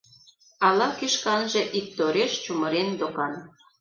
Ала-кӧ 0.67 1.07
шканже 1.13 1.61
иктореш 1.79 2.31
чумырен 2.43 2.89
докан. 2.99 3.33